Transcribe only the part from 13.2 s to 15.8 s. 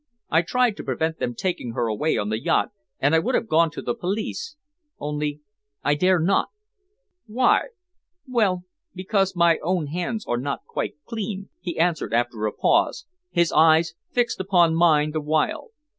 his eyes fixed upon mine the while.